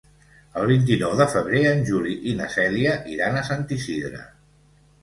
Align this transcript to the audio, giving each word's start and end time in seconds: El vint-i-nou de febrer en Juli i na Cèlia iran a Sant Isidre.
El 0.61 0.63
vint-i-nou 0.69 1.13
de 1.19 1.27
febrer 1.33 1.61
en 1.73 1.85
Juli 1.91 2.17
i 2.33 2.35
na 2.41 2.49
Cèlia 2.57 2.97
iran 3.19 3.39
a 3.39 3.47
Sant 3.53 3.67
Isidre. 3.79 4.29